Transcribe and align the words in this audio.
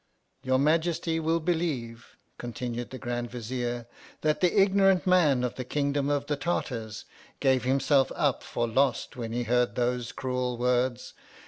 Your 0.41 0.57
Majesty 0.57 1.19
will 1.19 1.39
believe 1.39 2.17
(continued 2.39 2.89
the 2.89 2.97
Grand 2.97 3.29
Vizier) 3.29 3.85
that 4.21 4.41
the 4.41 4.59
ignorant 4.59 5.05
man 5.05 5.43
of 5.43 5.53
the 5.53 5.63
kingdom 5.63 6.09
of 6.09 6.25
the 6.25 6.35
Tartars, 6.35 7.05
gave 7.39 7.65
himself 7.65 8.11
up 8.15 8.41
for 8.41 8.67
lost 8.67 9.15
when 9.15 9.31
he 9.31 9.43
heard 9.43 9.75
those 9.75 10.11
cruel 10.11 10.57
words. 10.57 11.13